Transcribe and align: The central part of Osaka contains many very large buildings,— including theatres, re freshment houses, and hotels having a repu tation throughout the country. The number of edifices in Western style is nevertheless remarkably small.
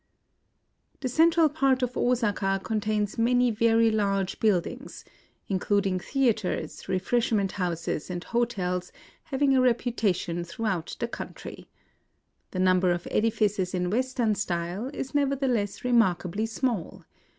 The 1.01 1.09
central 1.09 1.47
part 1.47 1.83
of 1.83 1.95
Osaka 1.95 2.59
contains 2.63 3.19
many 3.19 3.51
very 3.51 3.91
large 3.91 4.39
buildings,— 4.39 5.05
including 5.47 5.99
theatres, 5.99 6.89
re 6.89 6.97
freshment 6.97 7.51
houses, 7.51 8.09
and 8.09 8.23
hotels 8.23 8.91
having 9.25 9.55
a 9.55 9.61
repu 9.61 9.93
tation 9.93 10.43
throughout 10.43 10.95
the 10.99 11.07
country. 11.07 11.67
The 12.49 12.57
number 12.57 12.89
of 12.91 13.07
edifices 13.11 13.75
in 13.75 13.91
Western 13.91 14.33
style 14.33 14.87
is 14.91 15.13
nevertheless 15.13 15.83
remarkably 15.85 16.47
small. 16.47 17.05